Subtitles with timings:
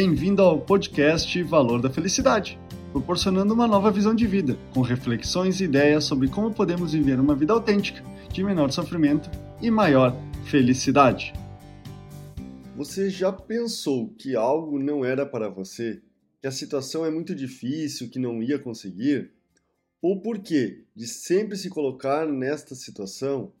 [0.00, 2.56] Bem-vindo ao podcast Valor da Felicidade,
[2.92, 7.34] proporcionando uma nova visão de vida, com reflexões e ideias sobre como podemos viver uma
[7.34, 8.00] vida autêntica,
[8.32, 9.28] de menor sofrimento
[9.60, 11.32] e maior felicidade.
[12.76, 16.00] Você já pensou que algo não era para você?
[16.40, 19.32] Que a situação é muito difícil, que não ia conseguir?
[20.00, 23.52] Ou por quê de sempre se colocar nesta situação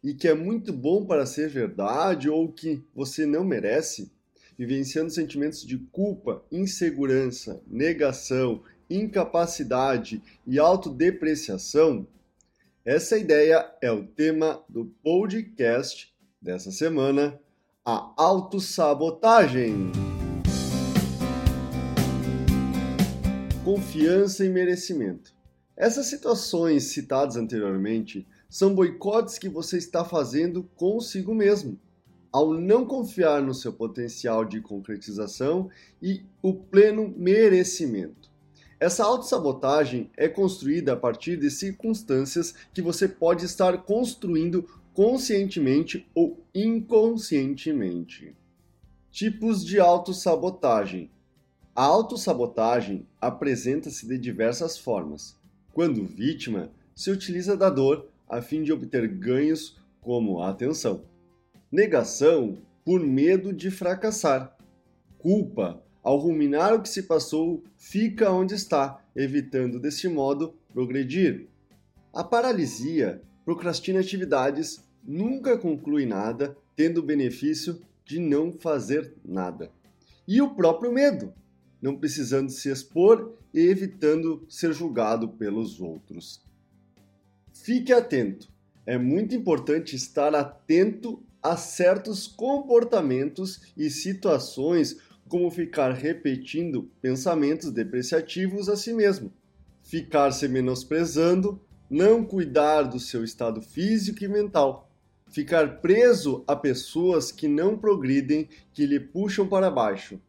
[0.00, 4.12] e que é muito bom para ser verdade ou que você não merece?
[4.58, 12.06] Vivenciando sentimentos de culpa, insegurança, negação, incapacidade e autodepreciação?
[12.84, 17.40] Essa ideia é o tema do podcast dessa semana,
[17.84, 19.92] a autossabotagem.
[23.64, 25.32] Confiança e merecimento.
[25.76, 31.78] Essas situações citadas anteriormente são boicotes que você está fazendo consigo mesmo
[32.32, 35.68] ao não confiar no seu potencial de concretização
[36.00, 38.30] e o pleno merecimento.
[38.80, 46.44] Essa autossabotagem é construída a partir de circunstâncias que você pode estar construindo conscientemente ou
[46.54, 48.34] inconscientemente.
[49.10, 51.10] Tipos de autossabotagem.
[51.76, 55.36] A autossabotagem apresenta-se de diversas formas.
[55.72, 61.11] Quando vítima, se utiliza da dor a fim de obter ganhos como a atenção.
[61.72, 64.54] Negação por medo de fracassar.
[65.16, 71.48] Culpa ao ruminar o que se passou, fica onde está, evitando desse modo progredir.
[72.12, 79.70] A paralisia procrastina atividades, nunca conclui nada, tendo o benefício de não fazer nada.
[80.28, 81.32] E o próprio medo,
[81.80, 86.44] não precisando se expor e evitando ser julgado pelos outros.
[87.54, 88.51] Fique atento.
[88.84, 94.96] É muito importante estar atento a certos comportamentos e situações,
[95.28, 99.32] como ficar repetindo pensamentos depreciativos a si mesmo,
[99.82, 104.90] ficar se menosprezando, não cuidar do seu estado físico e mental,
[105.28, 110.20] ficar preso a pessoas que não progridem, que lhe puxam para baixo,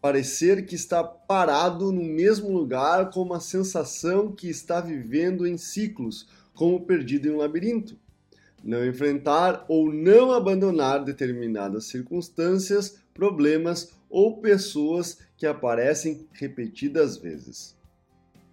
[0.00, 6.28] parecer que está parado no mesmo lugar com uma sensação que está vivendo em ciclos,
[6.54, 7.98] como perdido em um labirinto
[8.62, 17.76] não enfrentar ou não abandonar determinadas circunstâncias, problemas ou pessoas que aparecem repetidas vezes.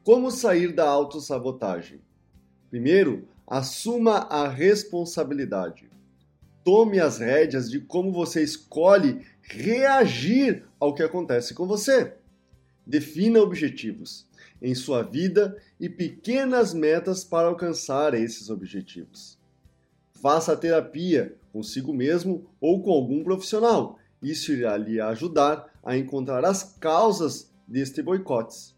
[0.04, 2.00] Como sair da autossabotagem?
[2.70, 5.90] Primeiro, assuma a responsabilidade.
[6.68, 12.16] Tome as rédeas de como você escolhe reagir ao que acontece com você.
[12.86, 14.28] Defina objetivos
[14.62, 19.40] em sua vida e pequenas metas para alcançar esses objetivos.
[20.22, 23.98] Faça terapia consigo mesmo ou com algum profissional.
[24.22, 28.76] Isso irá lhe ajudar a encontrar as causas deste boicotes.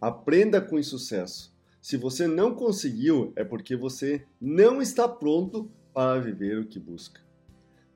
[0.00, 1.54] Aprenda com insucesso.
[1.80, 7.20] Se você não conseguiu, é porque você não está pronto para viver o que busca.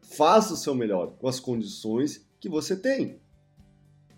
[0.02, 3.18] Faça o seu melhor com as condições que você tem.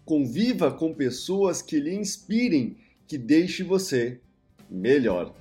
[0.04, 4.20] Conviva com pessoas que lhe inspirem, que deixe você
[4.70, 5.34] melhor.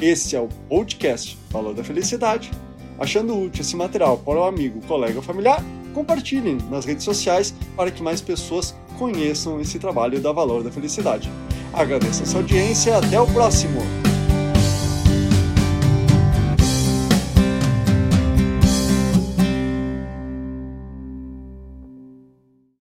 [0.00, 2.50] Esse é o podcast Valor da Felicidade.
[2.98, 7.90] Achando útil esse material para o amigo, colega ou familiar, compartilhem nas redes sociais para
[7.90, 11.30] que mais pessoas conheçam esse trabalho da Valor da Felicidade.
[11.72, 14.03] Agradeço a sua audiência e até o próximo!